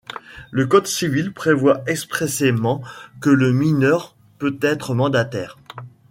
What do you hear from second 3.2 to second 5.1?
le mineur peut être